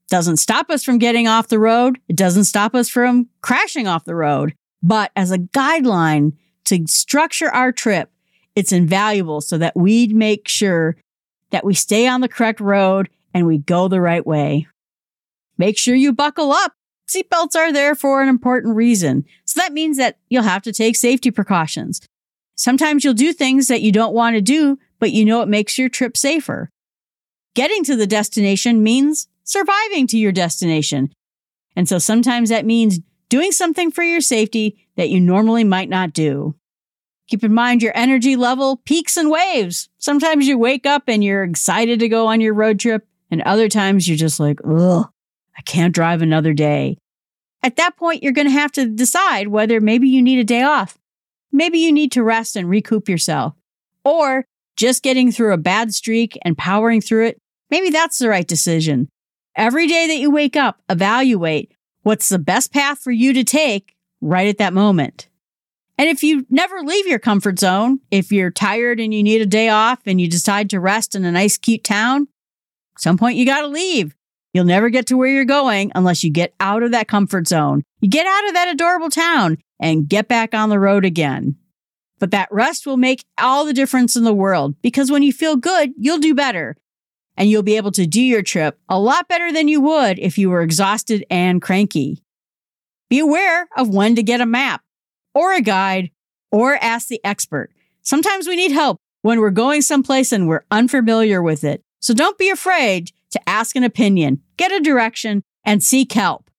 Doesn't 0.08 0.38
stop 0.38 0.70
us 0.70 0.84
from 0.84 0.98
getting 0.98 1.28
off 1.28 1.50
the 1.50 1.60
road. 1.60 2.00
It 2.08 2.16
doesn't 2.16 2.46
stop 2.46 2.74
us 2.74 2.90
from 2.90 3.28
crashing 3.42 3.88
off 3.88 4.06
the 4.06 4.16
road. 4.16 4.54
But 4.82 5.12
as 5.16 5.32
a 5.32 5.40
guideline 5.40 6.34
to 6.66 6.86
structure 6.88 7.50
our 7.50 7.72
trip, 7.72 8.10
it's 8.56 8.72
invaluable 8.72 9.42
so 9.42 9.58
that 9.58 9.76
we 9.76 10.08
make 10.08 10.48
sure 10.48 10.96
that 11.52 11.66
we 11.66 11.74
stay 11.74 12.08
on 12.08 12.22
the 12.22 12.28
correct 12.28 12.60
road 12.60 13.10
and 13.34 13.46
we 13.46 13.58
go 13.58 13.88
the 13.88 14.02
right 14.02 14.26
way. 14.26 14.68
Make 15.58 15.78
sure 15.78 15.96
you 15.96 16.14
buckle 16.14 16.52
up 16.52 16.74
Seatbelts 17.08 17.56
are 17.56 17.72
there 17.72 17.96
for 17.96 18.22
an 18.22 18.30
important 18.30 18.76
reason. 18.76 19.26
So 19.46 19.60
that 19.60 19.74
means 19.74 19.98
that 19.98 20.18
you'll 20.30 20.44
have 20.44 20.64
to 20.64 20.74
take 20.74 20.96
safety 20.96 21.32
precautions. 21.32 22.02
Sometimes 22.56 23.04
you'll 23.04 23.14
do 23.14 23.34
things 23.34 23.68
that 23.68 23.82
you 23.82 23.92
don't 23.92 24.14
want 24.14 24.36
to 24.36 24.42
do, 24.42 24.80
but 25.00 25.12
you 25.12 25.26
know 25.26 25.42
it 25.42 25.48
makes 25.48 25.78
your 25.78 25.90
trip 25.90 26.18
safer. 26.18 26.70
Getting 27.54 27.84
to 27.86 27.96
the 27.96 28.08
destination 28.08 28.82
means 28.82 29.28
surviving 29.44 30.08
to 30.08 30.18
your 30.18 30.32
destination. 30.32 31.14
And 31.76 31.88
so 31.88 32.00
sometimes 32.00 32.50
that 32.50 32.66
means 32.66 33.00
doing 33.30 33.52
something 33.52 33.92
for 33.92 34.04
your 34.04 34.22
safety 34.22 34.88
that 34.96 35.10
you 35.10 35.20
normally 35.20 35.64
might 35.64 35.90
not 35.90 36.14
do. 36.14 36.56
Keep 37.28 37.44
in 37.44 37.54
mind 37.54 37.82
your 37.82 37.96
energy 37.96 38.36
level 38.36 38.78
peaks 38.86 39.18
and 39.18 39.32
waves. 39.32 39.90
Sometimes 39.98 40.48
you 40.48 40.58
wake 40.58 40.86
up 40.86 41.04
and 41.08 41.24
you're 41.24 41.44
excited 41.44 42.00
to 42.00 42.10
go 42.10 42.28
on 42.28 42.42
your 42.42 42.54
road 42.54 42.80
trip, 42.80 43.08
and 43.32 43.42
other 43.42 43.68
times 43.68 44.08
you're 44.08 44.18
just 44.18 44.40
like, 44.40 44.60
ugh, 44.64 45.08
I 45.58 45.62
can't 45.64 45.96
drive 45.96 46.22
another 46.22 46.54
day. 46.54 46.98
At 47.64 47.78
that 47.78 47.98
point, 47.98 48.22
you're 48.22 48.32
going 48.32 48.48
to 48.48 48.52
have 48.52 48.72
to 48.74 48.86
decide 48.86 49.48
whether 49.48 49.82
maybe 49.82 50.08
you 50.08 50.22
need 50.22 50.38
a 50.38 50.44
day 50.44 50.62
off. 50.62 51.00
Maybe 51.52 51.80
you 51.80 51.92
need 51.92 52.12
to 52.12 52.24
rest 52.24 52.56
and 52.56 52.70
recoup 52.70 53.10
yourself. 53.10 53.56
Or 54.04 54.46
just 54.78 55.02
getting 55.02 55.32
through 55.32 55.54
a 55.54 55.58
bad 55.58 55.94
streak 55.94 56.38
and 56.44 56.56
powering 56.56 57.02
through 57.02 57.26
it, 57.28 57.42
maybe 57.72 57.90
that's 57.90 58.20
the 58.20 58.30
right 58.30 58.48
decision. 58.48 59.10
every 59.56 59.88
day 59.88 60.08
that 60.08 60.18
you 60.18 60.30
wake 60.30 60.56
up, 60.56 60.82
evaluate 60.90 61.74
what's 62.04 62.30
the 62.30 62.40
best 62.40 62.72
path 62.72 63.00
for 63.00 63.12
you 63.12 63.34
to 63.34 63.44
take 63.44 63.96
right 64.22 64.48
at 64.48 64.58
that 64.58 64.74
moment. 64.74 65.30
And 65.98 66.10
if 66.10 66.24
you 66.24 66.46
never 66.50 66.82
leave 66.82 67.08
your 67.08 67.20
comfort 67.20 67.60
zone, 67.60 68.00
if 68.12 68.32
you're 68.32 68.52
tired 68.52 69.00
and 69.00 69.14
you 69.14 69.24
need 69.24 69.42
a 69.42 69.46
day 69.46 69.70
off 69.70 70.00
and 70.06 70.20
you 70.20 70.30
decide 70.30 70.70
to 70.72 70.80
rest 70.80 71.16
in 71.16 71.24
a 71.24 71.32
nice, 71.32 71.58
cute 71.58 71.84
town, 71.84 72.28
some 72.98 73.18
point 73.18 73.38
you 73.38 73.46
got 73.46 73.62
to 73.62 73.68
leave. 73.68 74.16
You'll 74.54 74.66
never 74.66 74.90
get 74.90 75.08
to 75.08 75.18
where 75.18 75.28
you're 75.28 75.46
going 75.46 75.92
unless 75.96 76.24
you 76.24 76.32
get 76.32 76.54
out 76.60 76.84
of 76.84 76.92
that 76.92 77.08
comfort 77.08 77.48
zone. 77.48 77.84
You 78.00 78.10
get 78.10 78.26
out 78.26 78.48
of 78.48 78.54
that 78.54 78.70
adorable 78.70 79.10
town 79.10 79.58
and 79.82 80.08
get 80.08 80.28
back 80.30 80.54
on 80.54 80.70
the 80.70 80.80
road 80.80 81.04
again. 81.04 81.58
But 82.20 82.32
that 82.32 82.52
rest 82.52 82.86
will 82.86 82.96
make 82.96 83.26
all 83.38 83.66
the 83.66 83.74
difference 83.74 84.16
in 84.16 84.24
the 84.24 84.34
world 84.34 84.76
because 84.82 85.12
when 85.12 85.24
you 85.24 85.34
feel 85.34 85.58
good, 85.58 85.92
you'll 85.98 86.20
do 86.20 86.34
better 86.34 86.78
and 87.36 87.50
you'll 87.50 87.64
be 87.64 87.76
able 87.76 87.92
to 87.92 88.08
do 88.08 88.22
your 88.22 88.42
trip 88.42 88.80
a 88.88 88.98
lot 88.98 89.28
better 89.28 89.52
than 89.52 89.68
you 89.68 89.82
would 89.82 90.20
if 90.20 90.38
you 90.38 90.50
were 90.50 90.62
exhausted 90.62 91.26
and 91.30 91.62
cranky. 91.62 92.24
Be 93.10 93.20
aware 93.20 93.68
of 93.76 93.90
when 93.90 94.16
to 94.16 94.24
get 94.24 94.40
a 94.40 94.46
map 94.46 94.85
or 95.36 95.54
a 95.54 95.62
guide 95.62 96.10
or 96.52 96.76
ask 96.82 97.08
the 97.08 97.22
expert. 97.24 97.72
Sometimes 98.02 98.48
we 98.48 98.56
need 98.56 98.72
help 98.72 98.98
when 99.22 99.40
we're 99.40 99.52
going 99.52 99.82
someplace 99.82 100.32
and 100.32 100.48
we're 100.48 100.66
unfamiliar 100.72 101.42
with 101.42 101.64
it. 101.64 101.84
So 102.00 102.14
don't 102.14 102.38
be 102.38 102.50
afraid 102.50 103.12
to 103.32 103.50
ask 103.50 103.76
an 103.76 103.84
opinion, 103.84 104.42
get 104.58 104.72
a 104.72 104.80
direction, 104.80 105.44
and 105.64 105.84
seek 105.84 106.14
help. 106.14 106.50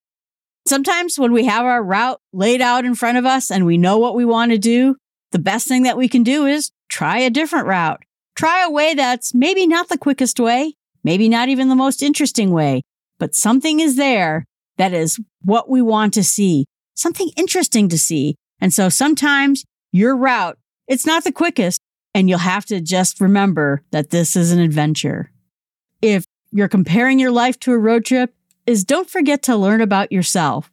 Sometimes 0.67 1.19
when 1.19 1.33
we 1.33 1.45
have 1.45 1.65
our 1.65 1.83
route 1.83 2.21
laid 2.33 2.61
out 2.61 2.85
in 2.85 2.95
front 2.95 3.19
of 3.19 3.25
us 3.25 3.51
and 3.51 3.65
we 3.65 3.79
know 3.79 3.99
what 3.99 4.17
we 4.17 4.25
want 4.25 4.51
to 4.51 4.59
do, 4.59 4.97
the 5.31 5.39
best 5.39 5.69
thing 5.69 5.85
that 5.85 5.97
we 5.97 6.09
can 6.09 6.23
do 6.23 6.47
is 6.47 6.73
try 6.89 7.19
a 7.19 7.31
different 7.31 7.67
route. 7.67 8.03
Try 8.35 8.65
a 8.65 8.71
way 8.71 8.95
that's 8.95 9.33
maybe 9.33 9.67
not 9.67 9.89
the 9.89 9.97
quickest 9.97 10.41
way, 10.41 10.75
maybe 11.05 11.29
not 11.29 11.49
even 11.49 11.69
the 11.69 11.77
most 11.77 12.03
interesting 12.03 12.51
way, 12.51 12.83
but 13.19 13.35
something 13.35 13.81
is 13.81 13.97
there 13.97 14.45
that 14.77 14.93
is 14.93 15.19
what 15.43 15.71
we 15.71 15.81
want 15.81 16.13
to 16.15 16.25
see, 16.25 16.67
something 16.95 17.31
interesting 17.37 17.89
to 17.89 17.99
see. 17.99 18.37
And 18.61 18.73
so 18.73 18.89
sometimes 18.89 19.65
your 19.93 20.17
route, 20.17 20.59
it's 20.89 21.07
not 21.07 21.25
the 21.25 21.33
quickest, 21.33 21.81
and 22.15 22.29
you'll 22.29 22.39
have 22.39 22.65
to 22.67 22.81
just 22.81 23.21
remember 23.21 23.83
that 23.91 24.11
this 24.11 24.37
is 24.37 24.53
an 24.53 24.61
adventure. 24.61 25.31
If 26.01 26.25
you're 26.53 26.69
comparing 26.69 27.19
your 27.19 27.31
life 27.31 27.59
to 27.61 27.73
a 27.73 27.79
road 27.79 28.05
trip, 28.05 28.35
is 28.67 28.85
don't 28.85 29.09
forget 29.09 29.43
to 29.45 29.57
learn 29.57 29.81
about 29.81 30.11
yourself. 30.11 30.71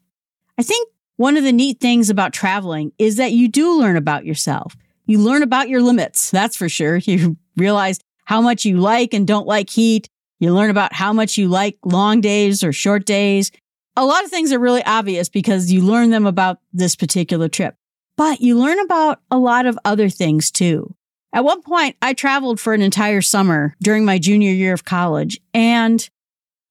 I 0.58 0.64
think 0.64 0.90
one 1.18 1.38
of 1.38 1.44
the 1.44 1.52
neat 1.52 1.80
things 1.80 2.10
about 2.10 2.34
traveling 2.34 2.92
is 2.98 3.18
that 3.18 3.34
you 3.34 3.48
do 3.48 3.78
learn 3.78 3.98
about 3.98 4.26
yourself. 4.26 4.76
You 5.06 5.20
learn 5.20 5.44
about 5.44 5.70
your 5.70 5.82
limits, 5.82 6.32
that's 6.32 6.56
for 6.56 6.70
sure. 6.70 6.98
You 7.06 7.38
realize 7.56 8.00
how 8.26 8.42
much 8.42 8.66
you 8.66 8.78
like 8.78 9.14
and 9.14 9.28
don't 9.28 9.46
like 9.46 9.70
heat. 9.70 10.08
You 10.40 10.54
learn 10.54 10.70
about 10.70 10.94
how 10.94 11.14
much 11.14 11.38
you 11.38 11.48
like 11.48 11.78
long 11.86 12.20
days 12.20 12.64
or 12.64 12.74
short 12.74 13.06
days. 13.06 13.52
A 13.96 14.06
lot 14.06 14.24
of 14.24 14.30
things 14.32 14.52
are 14.52 14.60
really 14.60 14.84
obvious 14.84 15.30
because 15.30 15.72
you 15.72 15.82
learn 15.82 16.10
them 16.10 16.26
about 16.26 16.60
this 16.72 16.96
particular 16.96 17.48
trip, 17.48 17.76
but 18.18 18.42
you 18.42 18.58
learn 18.58 18.80
about 18.80 19.22
a 19.30 19.38
lot 19.38 19.66
of 19.66 19.78
other 19.86 20.10
things 20.10 20.50
too. 20.50 20.96
At 21.32 21.44
one 21.44 21.62
point, 21.62 21.96
I 22.02 22.14
traveled 22.14 22.60
for 22.60 22.74
an 22.74 22.82
entire 22.82 23.22
summer 23.22 23.76
during 23.82 24.06
my 24.06 24.18
junior 24.18 24.52
year 24.52 24.74
of 24.74 24.86
college 24.86 25.40
and 25.54 26.08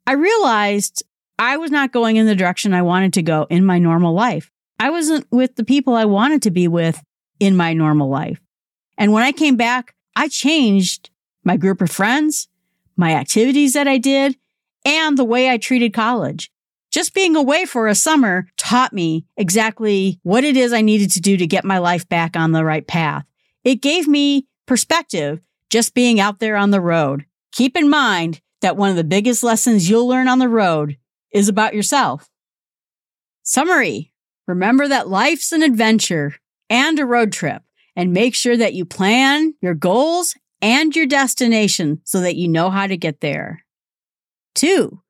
I 0.07 0.13
realized 0.13 1.05
I 1.39 1.57
was 1.57 1.71
not 1.71 1.93
going 1.93 2.17
in 2.17 2.27
the 2.27 2.35
direction 2.35 2.75
I 2.75 2.83
wanted 2.83 3.13
to 3.15 3.23
go 3.23 3.47
in 3.51 3.65
my 3.65 3.79
normal 3.79 4.15
life. 4.15 4.51
I 4.79 4.91
wasn't 4.91 5.27
with 5.31 5.55
the 5.57 5.65
people 5.65 5.95
I 5.95 6.05
wanted 6.05 6.43
to 6.43 6.51
be 6.51 6.67
with 6.67 7.03
in 7.39 7.57
my 7.57 7.73
normal 7.73 8.09
life. 8.09 8.41
And 8.99 9.13
when 9.13 9.23
I 9.23 9.33
came 9.33 9.57
back, 9.57 9.95
I 10.17 10.29
changed 10.29 11.11
my 11.45 11.57
group 11.57 11.81
of 11.81 11.91
friends, 11.91 12.49
my 12.97 13.15
activities 13.15 13.73
that 13.73 13.89
I 13.89 13.99
did, 13.99 14.37
and 14.85 15.17
the 15.17 15.25
way 15.25 15.49
I 15.49 15.57
treated 15.57 15.95
college. 15.95 16.51
Just 16.93 17.15
being 17.15 17.37
away 17.37 17.65
for 17.65 17.89
a 17.89 17.95
summer 17.95 18.47
taught 18.59 18.93
me 18.93 19.25
exactly 19.39 20.21
what 20.23 20.45
it 20.45 20.59
is 20.59 20.75
I 20.75 20.83
needed 20.83 21.11
to 21.13 21.21
do 21.21 21.39
to 21.39 21.47
get 21.47 21.65
my 21.65 21.79
life 21.79 22.07
back 22.07 22.37
on 22.37 22.53
the 22.53 22.65
right 22.65 22.87
path. 22.87 23.25
It 23.65 23.81
gave 23.81 24.07
me 24.07 24.47
perspective 24.67 25.41
just 25.71 25.95
being 25.95 26.21
out 26.21 26.39
there 26.39 26.55
on 26.55 26.71
the 26.71 26.83
road. 26.83 27.25
Keep 27.53 27.79
in 27.79 27.89
mind 27.89 28.41
that 28.61 28.77
one 28.77 28.91
of 28.91 28.97
the 28.97 29.05
biggest 29.05 29.43
lessons 29.43 29.89
you'll 29.89 30.07
learn 30.07 30.29
on 30.29 30.39
the 30.39 30.49
road 30.49 30.99
is 31.33 31.49
about 31.49 31.75
yourself. 31.75 32.29
Summary. 33.43 34.13
Remember 34.47 34.87
that 34.87 35.09
life's 35.09 35.53
an 35.53 35.63
adventure 35.63 36.35
and 36.69 36.99
a 36.99 37.07
road 37.07 37.33
trip 37.33 37.63
and 37.97 38.13
make 38.13 38.35
sure 38.35 38.57
that 38.57 38.75
you 38.75 38.85
plan 38.85 39.55
your 39.61 39.75
goals 39.75 40.35
and 40.61 40.95
your 40.95 41.07
destination 41.07 42.01
so 42.05 42.21
that 42.21 42.37
you 42.37 42.49
know 42.49 42.71
how 42.71 42.87
to 42.87 42.97
get 42.97 43.21
there. 43.21 43.65
Two, 44.55 45.02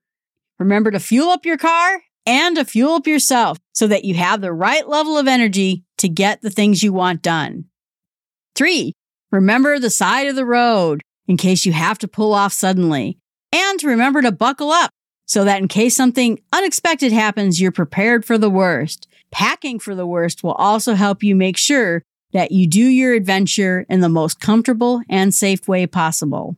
remember 0.63 0.93
to 0.93 1.01
fuel 1.01 1.31
up 1.31 1.45
your 1.45 1.59
car 1.59 2.03
and 2.25 2.57
to 2.57 2.65
fuel 2.65 2.95
up 2.95 3.07
yourself 3.07 3.59
so 3.73 3.87
that 3.89 4.05
you 4.05 4.15
have 4.15 4.41
the 4.41 4.53
right 4.53 4.89
level 4.89 5.19
of 5.19 5.27
energy 5.27 5.85
to 5.99 6.09
get 6.09 6.41
the 6.41 6.51
things 6.51 6.83
you 6.83 6.93
want 6.93 7.21
done. 7.21 7.65
Three, 8.55 8.93
remember 9.33 9.79
the 9.79 9.91
side 9.91 10.29
of 10.29 10.37
the 10.37 10.47
road 10.47 11.03
in 11.27 11.37
case 11.37 11.67
you 11.67 11.73
have 11.73 11.99
to 11.99 12.09
pull 12.09 12.33
off 12.33 12.53
suddenly. 12.53 13.19
And 13.53 13.83
remember 13.83 14.23
to 14.23 14.33
buckle 14.33 14.71
up 14.71 14.91
so 15.27 15.45
that 15.45 15.61
in 15.61 15.69
case 15.69 15.97
something 15.97 16.41
unexpected 16.53 17.13
happens, 17.13 17.61
you're 17.61 17.73
prepared 17.73 18.25
for 18.25 18.39
the 18.39 18.51
worst. 18.51 19.09
Packing 19.31 19.79
for 19.79 19.95
the 19.95 20.07
worst 20.07 20.45
will 20.45 20.53
also 20.53 20.95
help 20.95 21.23
you 21.23 21.35
make 21.35 21.57
sure 21.57 22.03
that 22.33 22.53
you 22.53 22.69
do 22.69 22.85
your 22.85 23.15
adventure 23.15 23.85
in 23.89 24.01
the 24.01 24.09
most 24.09 24.41
comfortable 24.41 25.03
and 25.09 25.35
safe 25.35 25.67
way 25.67 25.87
possible. 25.87 26.57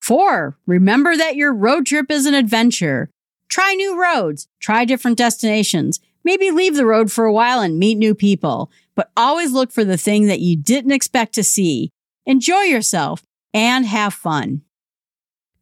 Four, 0.00 0.56
remember 0.66 1.16
that 1.16 1.36
your 1.36 1.52
road 1.52 1.86
trip 1.86 2.10
is 2.10 2.26
an 2.26 2.34
adventure. 2.34 3.10
Try 3.48 3.74
new 3.74 4.00
roads, 4.00 4.48
try 4.60 4.84
different 4.84 5.18
destinations, 5.18 6.00
maybe 6.24 6.50
leave 6.50 6.74
the 6.74 6.86
road 6.86 7.10
for 7.10 7.24
a 7.24 7.32
while 7.32 7.60
and 7.60 7.78
meet 7.78 7.96
new 7.96 8.14
people, 8.14 8.70
but 8.94 9.10
always 9.16 9.52
look 9.52 9.72
for 9.72 9.84
the 9.84 9.96
thing 9.96 10.26
that 10.26 10.40
you 10.40 10.56
didn't 10.56 10.92
expect 10.92 11.34
to 11.34 11.42
see. 11.42 11.90
Enjoy 12.26 12.62
yourself 12.62 13.24
and 13.54 13.86
have 13.86 14.12
fun. 14.12 14.62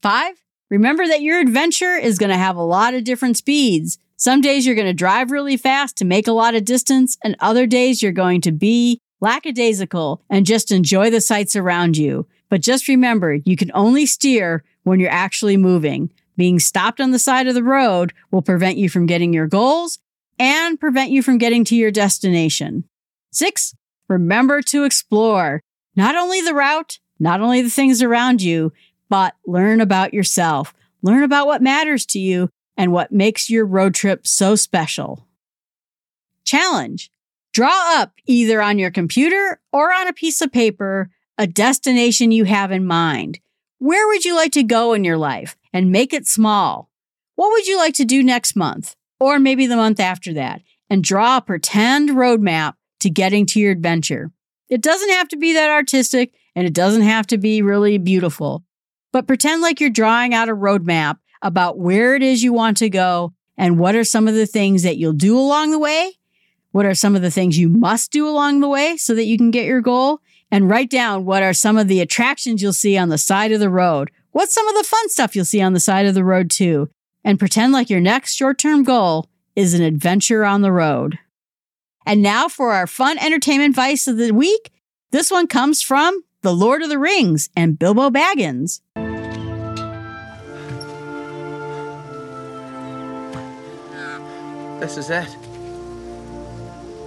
Five, 0.02 0.42
remember 0.70 1.06
that 1.06 1.22
your 1.22 1.40
adventure 1.40 1.96
is 1.96 2.18
going 2.18 2.30
to 2.30 2.36
have 2.36 2.56
a 2.56 2.62
lot 2.62 2.94
of 2.94 3.04
different 3.04 3.36
speeds. 3.36 3.98
Some 4.16 4.40
days 4.40 4.66
you're 4.66 4.74
going 4.74 4.86
to 4.86 4.94
drive 4.94 5.30
really 5.30 5.56
fast 5.56 5.96
to 5.98 6.04
make 6.04 6.26
a 6.26 6.32
lot 6.32 6.54
of 6.54 6.64
distance, 6.64 7.16
and 7.22 7.36
other 7.38 7.66
days 7.66 8.02
you're 8.02 8.12
going 8.12 8.40
to 8.42 8.52
be 8.52 9.00
lackadaisical, 9.20 10.22
and 10.28 10.46
just 10.46 10.70
enjoy 10.70 11.10
the 11.10 11.20
sights 11.20 11.54
around 11.54 11.96
you. 11.96 12.26
But 12.48 12.62
just 12.62 12.88
remember, 12.88 13.34
you 13.34 13.56
can 13.56 13.70
only 13.74 14.06
steer 14.06 14.64
when 14.82 15.00
you're 15.00 15.10
actually 15.10 15.56
moving. 15.56 16.10
Being 16.36 16.58
stopped 16.58 17.00
on 17.00 17.10
the 17.10 17.18
side 17.18 17.46
of 17.46 17.54
the 17.54 17.62
road 17.62 18.12
will 18.30 18.42
prevent 18.42 18.78
you 18.78 18.88
from 18.88 19.06
getting 19.06 19.32
your 19.32 19.46
goals 19.46 19.98
and 20.38 20.78
prevent 20.78 21.10
you 21.10 21.22
from 21.22 21.38
getting 21.38 21.64
to 21.64 21.76
your 21.76 21.90
destination. 21.90 22.84
Six, 23.32 23.74
remember 24.08 24.62
to 24.62 24.84
explore 24.84 25.62
not 25.94 26.14
only 26.14 26.40
the 26.42 26.54
route, 26.54 26.98
not 27.18 27.40
only 27.40 27.62
the 27.62 27.70
things 27.70 28.02
around 28.02 28.42
you, 28.42 28.72
but 29.08 29.34
learn 29.46 29.80
about 29.80 30.12
yourself. 30.12 30.74
Learn 31.02 31.22
about 31.22 31.46
what 31.46 31.62
matters 31.62 32.04
to 32.06 32.18
you 32.18 32.50
and 32.76 32.92
what 32.92 33.12
makes 33.12 33.48
your 33.48 33.64
road 33.64 33.94
trip 33.94 34.26
so 34.26 34.54
special. 34.56 35.26
Challenge. 36.44 37.10
Draw 37.52 38.00
up 38.00 38.12
either 38.26 38.60
on 38.60 38.78
your 38.78 38.90
computer 38.90 39.60
or 39.72 39.92
on 39.92 40.08
a 40.08 40.12
piece 40.12 40.42
of 40.42 40.52
paper 40.52 41.10
a 41.38 41.46
destination 41.46 42.30
you 42.30 42.44
have 42.44 42.72
in 42.72 42.86
mind. 42.86 43.38
Where 43.78 44.06
would 44.08 44.24
you 44.24 44.34
like 44.34 44.52
to 44.52 44.62
go 44.62 44.92
in 44.92 45.04
your 45.04 45.18
life 45.18 45.56
and 45.76 45.92
make 45.92 46.14
it 46.14 46.26
small? 46.26 46.88
What 47.34 47.50
would 47.50 47.66
you 47.66 47.76
like 47.76 47.92
to 47.94 48.06
do 48.06 48.22
next 48.22 48.56
month 48.56 48.96
or 49.20 49.38
maybe 49.38 49.66
the 49.66 49.76
month 49.76 50.00
after 50.00 50.32
that? 50.32 50.62
And 50.88 51.04
draw 51.04 51.36
a 51.36 51.42
pretend 51.42 52.10
roadmap 52.10 52.74
to 53.00 53.10
getting 53.10 53.44
to 53.46 53.60
your 53.60 53.72
adventure. 53.72 54.30
It 54.70 54.80
doesn't 54.80 55.10
have 55.10 55.28
to 55.28 55.36
be 55.36 55.52
that 55.52 55.68
artistic 55.68 56.32
and 56.54 56.66
it 56.66 56.72
doesn't 56.72 57.02
have 57.02 57.26
to 57.26 57.36
be 57.36 57.60
really 57.60 57.98
beautiful, 57.98 58.64
but 59.12 59.26
pretend 59.26 59.60
like 59.60 59.78
you're 59.78 59.90
drawing 59.90 60.32
out 60.32 60.48
a 60.48 60.56
roadmap 60.56 61.18
about 61.42 61.78
where 61.78 62.14
it 62.14 62.22
is 62.22 62.42
you 62.42 62.54
want 62.54 62.78
to 62.78 62.88
go 62.88 63.34
and 63.58 63.78
what 63.78 63.94
are 63.94 64.04
some 64.04 64.26
of 64.26 64.34
the 64.34 64.46
things 64.46 64.82
that 64.82 64.96
you'll 64.96 65.12
do 65.12 65.38
along 65.38 65.72
the 65.72 65.78
way 65.78 66.14
what 66.76 66.84
are 66.84 66.94
some 66.94 67.16
of 67.16 67.22
the 67.22 67.30
things 67.30 67.58
you 67.58 67.70
must 67.70 68.12
do 68.12 68.28
along 68.28 68.60
the 68.60 68.68
way 68.68 68.98
so 68.98 69.14
that 69.14 69.24
you 69.24 69.38
can 69.38 69.50
get 69.50 69.64
your 69.64 69.80
goal? 69.80 70.20
And 70.50 70.68
write 70.68 70.90
down 70.90 71.24
what 71.24 71.42
are 71.42 71.54
some 71.54 71.78
of 71.78 71.88
the 71.88 72.02
attractions 72.02 72.60
you'll 72.60 72.74
see 72.74 72.98
on 72.98 73.08
the 73.08 73.16
side 73.16 73.50
of 73.50 73.60
the 73.60 73.70
road. 73.70 74.10
What's 74.36 74.52
some 74.52 74.68
of 74.68 74.74
the 74.74 74.84
fun 74.84 75.08
stuff 75.08 75.34
you'll 75.34 75.46
see 75.46 75.62
on 75.62 75.72
the 75.72 75.80
side 75.80 76.04
of 76.04 76.12
the 76.12 76.22
road 76.22 76.50
too? 76.50 76.90
And 77.24 77.38
pretend 77.38 77.72
like 77.72 77.88
your 77.88 78.02
next 78.02 78.34
short 78.34 78.58
term 78.58 78.84
goal 78.84 79.30
is 79.54 79.72
an 79.72 79.80
adventure 79.80 80.44
on 80.44 80.60
the 80.60 80.70
road. 80.70 81.18
And 82.04 82.22
now 82.22 82.46
for 82.46 82.72
our 82.72 82.86
fun 82.86 83.16
entertainment 83.16 83.74
vice 83.74 84.06
of 84.06 84.18
the 84.18 84.32
week. 84.32 84.72
This 85.10 85.30
one 85.30 85.46
comes 85.46 85.80
from 85.80 86.22
The 86.42 86.52
Lord 86.52 86.82
of 86.82 86.90
the 86.90 86.98
Rings 86.98 87.48
and 87.56 87.78
Bilbo 87.78 88.10
Baggins. 88.10 88.82
This 94.80 94.98
is 94.98 95.08
it. 95.08 95.34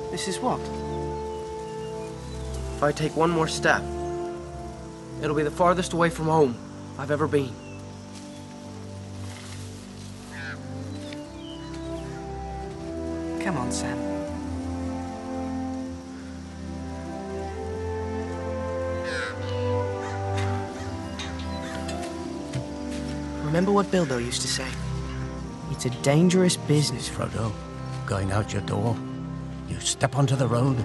This 0.10 0.28
is 0.28 0.40
what? 0.40 0.60
If 2.76 2.82
I 2.82 2.92
take 2.92 3.16
one 3.16 3.30
more 3.30 3.48
step, 3.48 3.84
it'll 5.22 5.36
be 5.36 5.44
the 5.44 5.52
farthest 5.52 5.94
away 5.94 6.10
from 6.10 6.26
home 6.26 6.56
I've 7.00 7.12
ever 7.12 7.29
been. 7.29 7.53
Come 13.41 13.56
on, 13.56 13.72
Sam. 13.72 13.98
Remember 23.46 23.72
what 23.72 23.89
Bilbo 23.91 24.18
used 24.18 24.41
to 24.41 24.50
say? 24.50 24.68
It's 25.72 25.86
a 25.86 25.89
dangerous 26.01 26.58
business. 26.58 27.08
Frodo, 27.08 27.53
going 28.06 28.34
out 28.34 28.51
your 28.51 28.62
door, 28.63 28.98
you 29.70 29.79
step 29.79 30.18
onto 30.18 30.36
the 30.36 30.48
road, 30.48 30.77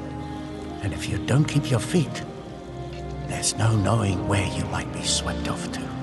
and 0.82 0.92
if 0.92 1.08
you 1.08 1.18
don't 1.26 1.44
keep 1.44 1.68
your 1.68 1.80
feet, 1.80 2.22
there's 3.26 3.56
no 3.56 3.74
knowing 3.74 4.28
where 4.28 4.46
you 4.46 4.64
might 4.66 4.92
be 4.92 5.02
swept 5.02 5.48
off 5.48 5.72
to. 5.72 5.93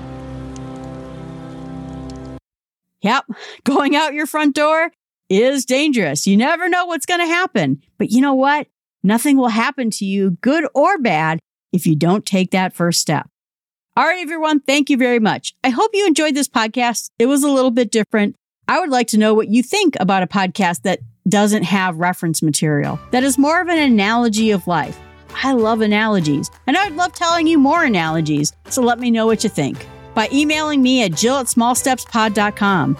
Yep, 3.02 3.26
going 3.64 3.94
out 3.96 4.14
your 4.14 4.26
front 4.26 4.54
door 4.54 4.90
is 5.28 5.64
dangerous. 5.64 6.26
You 6.26 6.36
never 6.36 6.68
know 6.68 6.86
what's 6.86 7.06
going 7.06 7.20
to 7.20 7.26
happen. 7.26 7.82
But 7.98 8.10
you 8.10 8.20
know 8.20 8.34
what? 8.34 8.68
Nothing 9.02 9.36
will 9.36 9.48
happen 9.48 9.90
to 9.90 10.04
you, 10.04 10.32
good 10.42 10.66
or 10.74 10.98
bad, 10.98 11.40
if 11.72 11.86
you 11.86 11.96
don't 11.96 12.24
take 12.24 12.52
that 12.52 12.74
first 12.74 13.00
step. 13.00 13.28
All 13.96 14.04
right, 14.04 14.22
everyone, 14.22 14.60
thank 14.60 14.88
you 14.88 14.96
very 14.96 15.18
much. 15.18 15.54
I 15.64 15.70
hope 15.70 15.90
you 15.92 16.06
enjoyed 16.06 16.34
this 16.34 16.48
podcast. 16.48 17.10
It 17.18 17.26
was 17.26 17.42
a 17.42 17.50
little 17.50 17.70
bit 17.70 17.90
different. 17.90 18.36
I 18.68 18.80
would 18.80 18.90
like 18.90 19.08
to 19.08 19.18
know 19.18 19.34
what 19.34 19.48
you 19.48 19.62
think 19.62 19.96
about 19.98 20.22
a 20.22 20.26
podcast 20.26 20.82
that 20.82 21.00
doesn't 21.28 21.64
have 21.64 21.96
reference 21.98 22.42
material, 22.42 22.98
that 23.10 23.22
is 23.22 23.38
more 23.38 23.60
of 23.60 23.68
an 23.68 23.78
analogy 23.78 24.50
of 24.50 24.66
life. 24.66 24.98
I 25.42 25.52
love 25.52 25.80
analogies, 25.80 26.50
and 26.66 26.76
I 26.76 26.88
would 26.88 26.96
love 26.96 27.12
telling 27.12 27.46
you 27.46 27.58
more 27.58 27.84
analogies. 27.84 28.52
So 28.68 28.82
let 28.82 28.98
me 28.98 29.10
know 29.10 29.26
what 29.26 29.44
you 29.44 29.50
think 29.50 29.86
by 30.14 30.28
emailing 30.32 30.82
me 30.82 31.02
at 31.02 31.12
jill 31.12 31.38
at 31.38 31.46
smallstepspod.com. 31.46 32.96